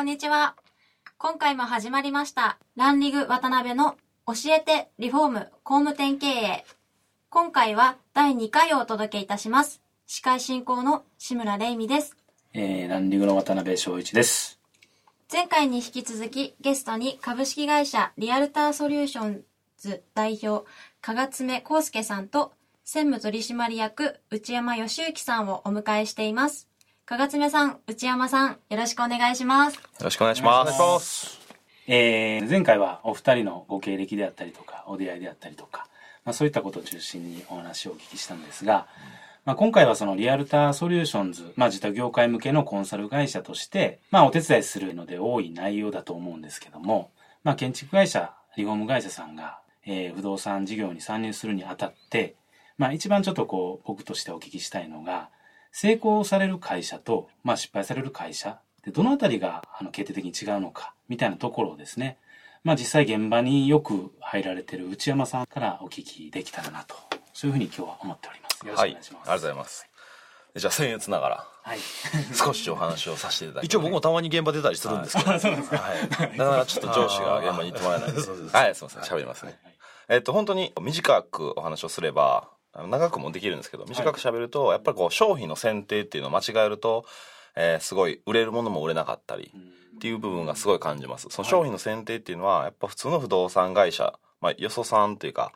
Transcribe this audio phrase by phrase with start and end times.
[0.00, 0.56] こんにちは。
[1.18, 6.64] 今回も始まりましたランリグ渡辺の教えてリフォーム工務店経営。
[7.28, 9.82] 今回は第2回をお届けいたします。
[10.06, 12.16] 司会進行の志村玲美です。
[12.54, 14.58] えー、ランリングの渡辺翔一です。
[15.30, 19.42] 前回に引き続きゲストに株式会社リアルターソリューション
[19.76, 20.66] ズ代表
[21.02, 22.54] 加賀爪康介さんと
[22.84, 26.69] 専務取締役内山義之さんをお迎えしています
[27.10, 30.78] 加賀爪さん内山さんよろしくお願いしますよろしくお願いします。
[30.78, 31.40] ます
[31.88, 35.88] えー、前回はお二人のご経歴であったりとか、お出会いであったりとか、
[36.24, 38.86] まあ、そういったことを中心にお話をお聞きしたんですが、
[39.44, 47.10] まあ、今回はそのリアルターソリューションズ、まあ、自宅業界向けのコンサル会社として、まあ、お手伝いするので多い内容だと思うんですけども、
[47.42, 52.36] まあ、建築会社、リフォーム会社さんが、えー不動産事業に参入するにあたって、
[52.78, 55.28] まあ、一番ちょっとこう、僕としてお聞きしたいのが、
[55.72, 62.18] 成功される会社と、まあ、失敗される会社でどのあたりがあの決定的に違うのかみたいなところをですね、
[62.64, 66.96] まあ、実際現場によく入られてる内山さんからお聞きできたらなと
[67.32, 68.66] そういうふうに今日は思っております。
[68.66, 69.86] よろしくはい、ありお願いします、がとうございます。
[70.56, 71.78] じゃあ、僭越ながら、はい。
[72.34, 73.66] 少しお話をさせていただきます。
[73.66, 78.20] 一応僕もたまに現場出たりするんですけど、はい、なかなかちょっと上司が現場に行ってもらえないんで。
[78.52, 79.58] はい、すみません、喋りますね。
[80.08, 87.04] えっと、本当に短くお話をすれば、あの長くもできるんですけど、短く喋ると、やっぱりこう、商品の選定っていうのを間違えると、
[87.56, 89.52] えーすごい売れるものも売れなかったり、
[89.96, 91.26] っていう部分がすごい感じます。
[91.30, 95.52] その商品の選定っていうのは、やっぱ普通の不動産会社、まあ、よそさんというか、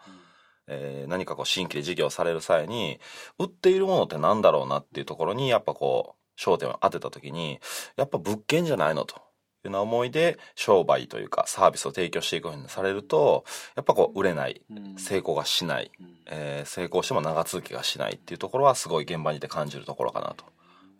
[0.67, 2.99] えー何かこう新規で事業される際に、
[3.39, 7.61] 売っているものってなんだろうなっていうところに、やっぱこう、焦点を当てた時に、
[7.97, 9.23] やっぱ物件じゃないのと。
[9.69, 13.45] いうような思いで商売というかサービスを提供していくようにされると、
[13.77, 14.95] やっぱこう売れない、うん。
[14.97, 16.17] 成功がしない、うん。
[16.27, 20.45] えー成功しても長続きがしないっていうところはすごい現場にいて感じるところかなと。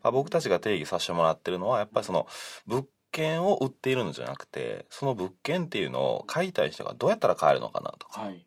[0.03, 2.27] まあ、僕たちが定義させてもらってるのは、やっぱりその
[2.67, 8.47] 物件を売っているのじゃなくて、その物件っていうのを買いたい人がどうやったら買えるのかなとか、はい。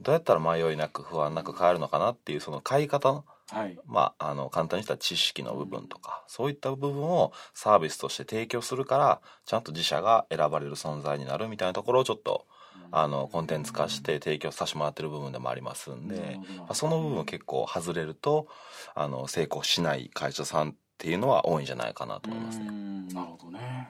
[0.00, 3.78] どうやったら迷いなく不安なく買えるのかなっていうその買い方のはい。
[3.86, 12.46] まあ、あの簡単にしたら知識の部分とか、そういった部分をサービスとして提供するからちゃんと自社が選ばれる存在になるみたいなところをちょっと
[12.90, 18.48] あのコンテンツ化して提供させてもらってる部分でもありますんで、まあ、その部分を結構外れると
[18.94, 22.66] あの成功しない会社さんっていうのは多いんじゃないかなと思いますね。
[22.68, 23.08] うん。
[23.08, 23.88] なるほどね。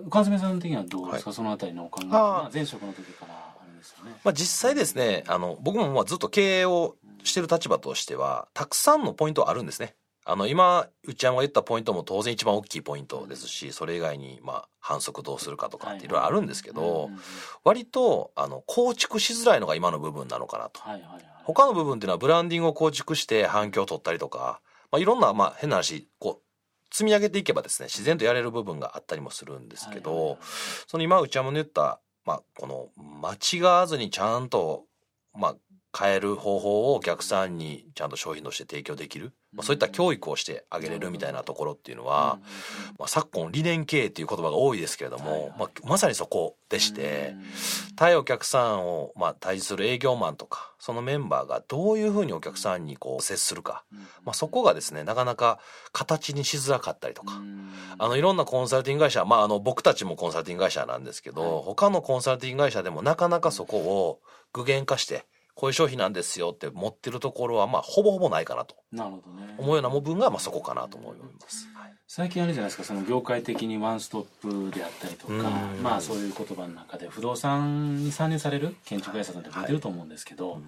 [0.00, 0.10] うん。
[0.10, 4.12] 川澄さん的にはどうですか、そのあたりのお考え、前職の時からあれですよね。
[4.24, 9.94] まあ、実際ですねあの僕もまあずっと経営をしてる立場としてはたくさんのポイントはあるんですね。
[10.28, 17.18] あの今内山が言ったポイントも当然一番大きいポイントですしそれ以外にまあ反則どうするかとかっていろいろあるんですけどうん
[17.62, 20.80] 割とあの構築しづらいのが今の部分なのかなと。
[21.44, 24.60] 他の部分っていうのはブランディングを構築して反響を取ったりとか、
[24.90, 26.46] まあ、いろんなまあ変な話こう
[26.92, 30.38] 積み上げていけばですね自然とやれる部分があったりもするんですけど、
[30.88, 34.86] その今内山の言った、まあ、この間違わずにちゃんと、
[35.34, 35.56] まあ、
[35.98, 42.38] 変える方法をお客さんにちゃんと商品として提供できる、まあ、そういった教育をしてあげれるみたいなところっていうのは、
[42.98, 47.34] まあ、昨今理念経営っていう言葉が多いですけれども、まあ、まさにそこでして。
[47.96, 53.84] 対お客さんを、まあ、対峙する営業マンとかそのメンバーがどういうふうにお客さんにこう接するか、
[54.24, 55.58] まあ、そこがですねなかなか
[55.92, 57.40] 形にしづらかったりとか、
[57.98, 61.64] あのいろんなコンサルティング会社、まあ、あの僕たちもコンサルティング会社なんですけど、はい。
[61.64, 64.20] 他のコンサルティング会社でもなかなかそこを
[64.52, 65.24] 具現化して
[65.56, 68.76] こういう商品なんですよって持ってるところはまあほぼほぼないかなと。
[68.92, 69.54] なるほどね。
[69.56, 71.66] 思うような部分がまあそこかなと思います。
[71.74, 71.92] はい。
[72.06, 75.82] 最近あれじゃないですかその業界的にワンストップであったりとかうん。
[75.82, 80.60] まあそういう言葉の中で不動産に参入される建築会社さんって増えてると思うんですけど、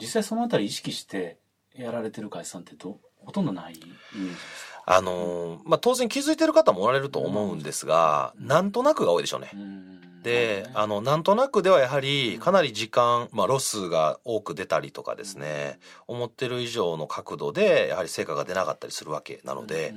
[0.00, 1.38] 実際そのあたり意識して
[1.74, 4.94] やられてる会社さんってどほとんどないイメージですか？
[4.96, 9.50] あのーまあ、当然気づいてる方もおられると思うんですが、なんとなくが多いでしょうね。
[9.52, 19.94] うんで、あの、なんとなくではやはり、かなり時間、まあ、ロスが多く出たりとかですね、思ってる以上の角度で、やはり成果が出なかったりするわけなので、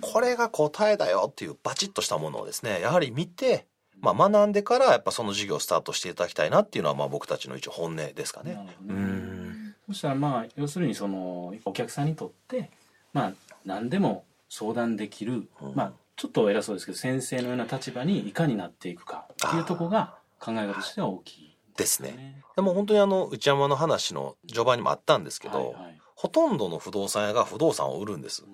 [0.00, 3.66] これが答えだよっていうバチッとしたものをですね、やはり見て、
[4.00, 8.58] まあ、学んでから、やっぱその授業をスタートしていただきたいなっていうのは、まあ、僕たちの一応本音ですかね。
[8.88, 9.74] うん。
[9.86, 12.70] そしたらまあ要するにそのお客さんにとって
[13.12, 13.32] まあ
[13.64, 22.42] 何でも相談できる、まあちょっと偉そうですけど先生のような立場にいかになっていくかっていうところが考え方としては大きいですね。
[22.56, 28.44] でも本当にあの内山の話の序盤にもあったんですけど、はいはい、ほとんどの不動産屋が不動産を売るんです。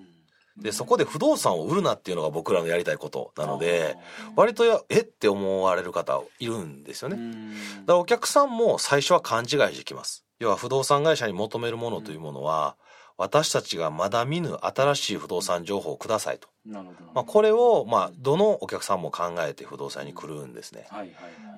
[0.57, 3.97] で、そこで不動産を売るなっていうのが僕らのやりたいことなので、
[4.35, 7.17] 割とや、えって思われる方いるんですよね。
[7.17, 10.25] だからお客さんも最初は勘違いしてきます。
[10.39, 12.75] 要は不動産会社に求めるものというものは、
[13.21, 16.47] 私たちがまだ見ぬ新しい不動産情報をくださいと。
[17.13, 20.87] まあ、これを、まあ、どのお客さんも考えて不動産に来るんですね。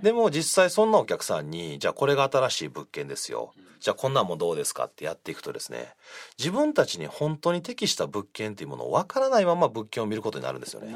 [0.02, 3.54] でも実際そんなお客さんに、じゃあこれが新しい物件ですよ。
[3.80, 5.94] じゃあこんなんもどうですかってやっていくとですね、
[6.38, 10.94] 自分たちに本当に適した物件っていうものをわからないまま物件を見ることになるんですよね。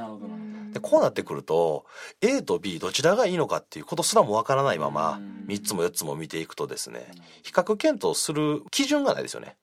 [0.74, 1.86] でこうなってくると、
[2.20, 5.18] A と B どちらがいいのかっていうことすらもわからないまま、
[5.48, 7.10] 3つも4つも見ていくとですね、
[7.44, 9.56] 比較検討する基準がないですよね。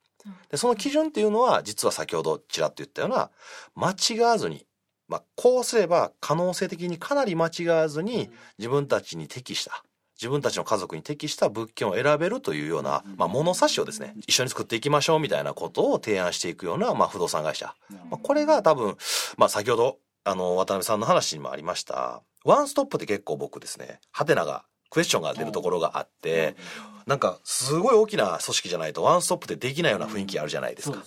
[0.50, 3.30] で、その基準っていうのは、実は先ほどちらっと言ったような、
[3.74, 4.66] 間違わずに、
[5.08, 9.84] まあ、こうすれば可能性的にかなり間違わずに、自分たちに適した、
[10.16, 17.74] 自分たちの家族に適した物件を選べるというような、まあ、物差しをですね、一緒に作っていきましょうみたいなことを提案していくような、まあ、不動産会社。
[18.10, 18.96] まあ、これが多分、
[19.36, 26.54] まあ、先ほど、あの、渡辺さんの話にもありました、ワンストップって結構僕ですね、ハテナがクエスチョンが出るところがあって、
[27.04, 31.02] なんかすごい大きな組織じゃないとワンストップでできないような雰囲気あるじゃないですか。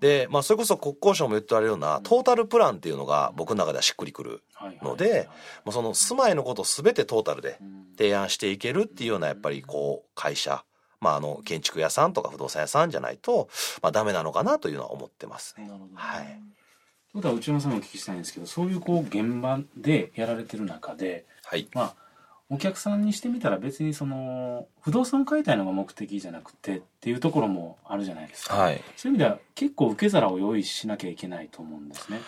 [0.00, 4.42] で、まあ、それこそ国交省も言ってあるようなトータルプランっていうのが僕の中ではしっくりくる
[4.82, 5.28] ので、
[5.66, 7.58] もうその住まいのことを全てトータルで
[7.98, 10.64] 提案していけるっていうようなやっぱりこう会社、
[11.02, 13.50] まあ、あの建築屋さんとか不動産屋さんじゃないと、
[13.82, 15.54] まあ、ダメなのかなというのは思ってます。
[15.58, 15.70] ね。
[15.94, 16.24] はい。
[16.24, 16.34] とい。
[16.34, 16.42] う
[17.16, 21.99] ことは内山さんもお聞きしたいんですけどそういうこう現場でやられてる中で、はい、まあ
[22.50, 32.20] お客さんにしてみたら別にその不動産を買いたいのが目的じゃなくてっていうところもあるじゃないですか、はい、そういう意味では結構受け皿を用意しなきゃいけないと思うんですね。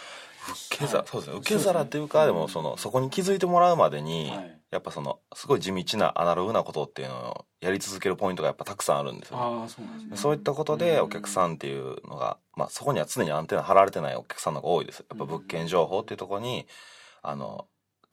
[0.71, 1.37] 受け皿、そうですね。
[1.39, 10.17] 受け皿っていうかでもそのそこに気づいてもらうまでに、はい、やっぱそのすごい地道なアナログなことっていうのをやり続けるポイントがやっぱたくさんあるんですよ、ね、あそうなんですね。
[10.17, 15.05] そういったことでお客さんっていうのが、まあ、そこには常にアンテナ張られてないお客さんの方が多いです。
[15.09, 16.67] やっぱ物件情報っていうところに
[17.23, 17.67] あの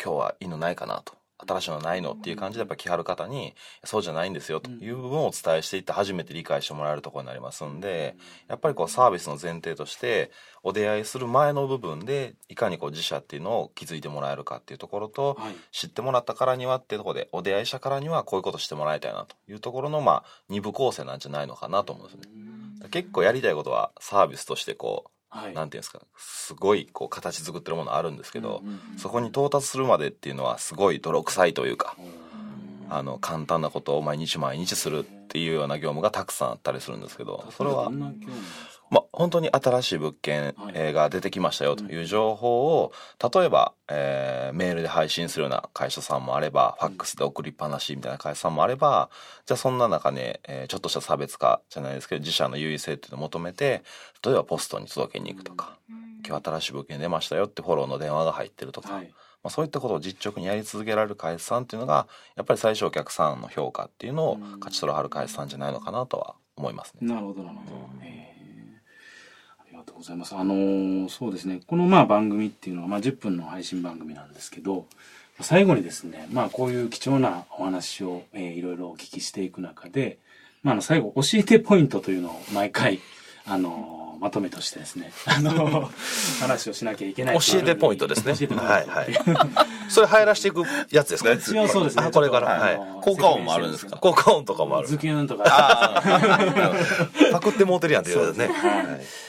[0.03, 3.53] 今日は犬ないかなと新しいのないのっていう感じでやっぱ来はる方に、
[3.83, 8.15] そうじゃないんですよという部分をお伝えしていって初めて理解してもらえるところになりますんで、
[8.47, 10.31] やっぱりこうサービスの前提として、
[10.63, 15.37] お出会いする前の部分で、いかにこう自社っていうのを気づいてもらえるかっていうところと、
[15.71, 22.89] 知ってもらったからにはっていうところで、お出会い者からにはこういうことしてもらいたいなというところの、まあ、二部構成なんじゃないのかなと思うんですね。
[22.91, 31.95] 結構やりたいことはサービスとしてこう、はい、なんていうんですかすごいこう形作ってるものあるんですけど、うんうんうん、そこに到達するまでっていうのはすごい泥臭いというか、
[32.89, 37.91] あの簡単なことを毎日毎日するっていうような業務がたくさんあったりするんですけどそれは
[38.89, 42.91] まあ、本当に新しい物件が出てきましたよという情報を、
[43.33, 49.09] 例えば、えー、メールで配信するような会社さんもあれば、ファックスで送りっぱなしみたいな会社さんもあれば、
[49.45, 53.83] じゃあそんな中ね、えー、ちょっとした差別化じゃないですけど、自社の優位性っていうのを求めて、
[54.23, 55.77] 例えばポストに届けに行くとか、
[56.27, 67.07] 今日新しい物件出ましたよってフォローの電話が入ってるとか、はい、まあ、そういったことを実直にやり続けられる会社さんっていうのが、やっぱり最初お客さんの評価っていうのを勝ち取らはる会社さんじゃないのかなとは思いますね。
[67.07, 67.75] なるほど、なるほど。
[68.03, 68.38] えー。
[68.38, 68.38] が
[69.89, 70.35] とうございます。
[70.35, 71.59] あのー、そうですね。
[71.67, 74.85] このまあ番組っていうのは、まあ10分の配信番組なんですけど、
[75.41, 80.17] 最後にですね、まあこういう貴重なお話を、えー、いろいろお聞きしていく中で、
[80.63, 82.99] まああの最後、教えてポイントというのを毎回、
[83.45, 88.35] あのー、まとめとしてですね、あのー、話をしなきゃいけない教えてポイントですね。
[88.37, 88.65] 教えてポイント。
[88.65, 89.07] はいはい。
[89.89, 91.31] それ入らしていくやつですか？
[91.31, 92.11] 一応そうですね。
[92.13, 92.47] これから。
[92.59, 92.77] はい。
[93.01, 93.95] 効果音もあるんですか？
[93.97, 94.87] 効果音とかもある。
[94.89, 96.03] ズキュンとか。
[97.31, 98.47] パクってもうてるやんって言うですね。
[98.47, 99.28] はい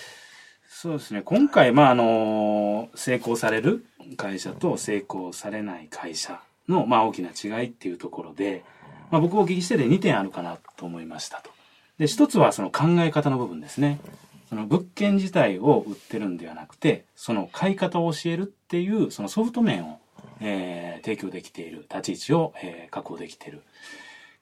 [0.82, 1.20] そうですね。
[1.20, 3.84] 今回、まあ、あの、成功される
[4.16, 8.64] 会社と成功されない会社の、まあ、大きな違いっていうところで、
[9.10, 11.50] まあ、僕お聞きしてて2点あるかなと思いましたと。
[11.98, 14.00] で、一つはその考え方の部分ですね。
[14.48, 19.98] その物件自体を売ってるんではなくて、その買い方を教えるっていう、そのソフト面を、
[20.40, 23.60] えー、提供できている、立ち位置を、えー、確保できている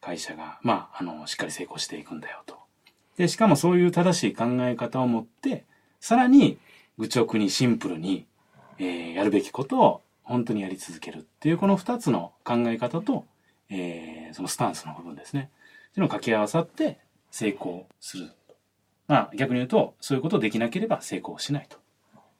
[0.01, 2.57] 会社が、まあ、あの、しっかり成功していくんだよと。
[3.17, 5.65] で、しかもそういう正しい考え方を持って、
[6.01, 6.59] さらに、
[6.99, 8.27] 愚直にシンプルに、
[8.79, 13.25] えー、やるべきことを本当にやり続けるっていうこの二つの考え方と、
[13.71, 15.51] えー、そのスタンスの部分ですね。
[15.91, 16.99] っていうのを掛け合わさって
[17.31, 18.31] 成功する。
[19.07, 21.79] まあ逆に言うと、そういうことをできなければ成功しないと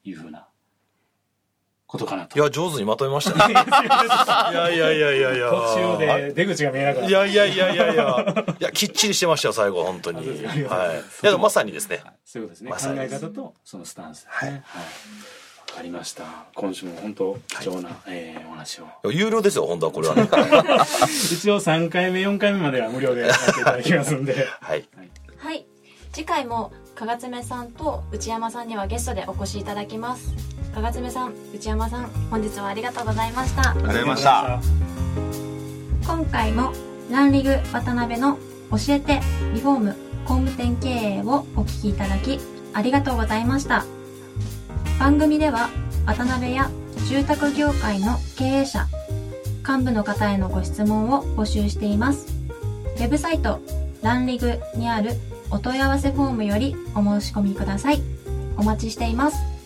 [0.05, 0.49] いうふうな
[1.89, 2.39] ことかなと。
[2.39, 3.55] いや、上手にまとめましたね。
[4.53, 5.51] いやいやいやいやいや。
[5.51, 7.09] 途中で出口が見えなくなった。
[7.09, 8.45] いやいやいやいやいや。
[8.61, 10.19] いや、きっちりしてましたよ、最後、本当に。
[10.67, 11.27] はい。
[11.27, 12.03] いや、まさにですね。
[12.27, 12.95] そういうことですね。
[12.95, 14.29] 考え方と、そのスタンス、ね。
[14.31, 14.51] はい。
[14.51, 14.63] はい
[15.79, 20.23] かりました今週も本当貴重な、えーお話を有料ですよ本当はこれはね
[21.07, 24.89] 一応3回目4回目までは無料でやっていただきますんではい
[25.37, 25.67] はい
[26.13, 30.35] 次回もかがつめさんと内山さんにはゲストでお越しいただきます。
[30.75, 33.71] かがつめさん内山さん本日はありがとうございました。
[33.71, 34.61] ありがとうございました。
[36.05, 36.73] 今回も
[37.09, 38.37] ランリグ渡辺の
[38.73, 39.21] 教えて
[39.55, 42.41] リフォーム工務店経営をお聞きいただき
[42.75, 43.85] ありがとうございました。
[44.99, 45.69] 番組では
[46.05, 46.69] 渡辺や
[47.09, 48.89] 住宅業界の経営者
[49.65, 52.27] 幹部の方へのご質問を募集しています。
[52.97, 53.61] ウェブサイト
[54.03, 55.13] ランリグにある
[55.51, 58.03] お問い合わせフォームよりお申し込みください。
[58.57, 59.58] お待ちしています。